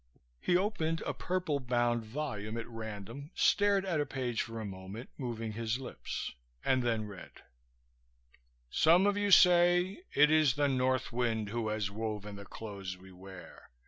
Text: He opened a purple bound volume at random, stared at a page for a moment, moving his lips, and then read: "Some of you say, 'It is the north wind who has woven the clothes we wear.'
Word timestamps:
He 0.39 0.57
opened 0.57 1.01
a 1.01 1.13
purple 1.13 1.59
bound 1.59 2.03
volume 2.03 2.57
at 2.57 2.67
random, 2.67 3.29
stared 3.35 3.85
at 3.85 4.01
a 4.01 4.05
page 4.07 4.41
for 4.41 4.59
a 4.59 4.65
moment, 4.65 5.11
moving 5.15 5.51
his 5.51 5.77
lips, 5.77 6.33
and 6.65 6.81
then 6.81 7.05
read: 7.05 7.43
"Some 8.71 9.05
of 9.05 9.15
you 9.15 9.29
say, 9.29 10.01
'It 10.13 10.31
is 10.31 10.55
the 10.55 10.67
north 10.67 11.11
wind 11.13 11.49
who 11.49 11.67
has 11.67 11.91
woven 11.91 12.35
the 12.35 12.45
clothes 12.45 12.97
we 12.97 13.11
wear.' 13.11 13.69